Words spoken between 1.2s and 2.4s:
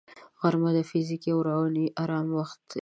او رواني آرام